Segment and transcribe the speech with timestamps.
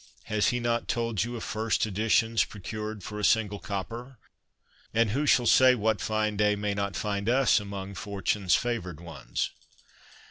[0.23, 4.17] Has he not told you of first editions procured for a single copper?
[4.95, 9.51] And who shall say what fine day may not find us among Fortune's favoured ones